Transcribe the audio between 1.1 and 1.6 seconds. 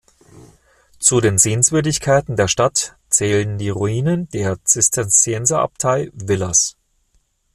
den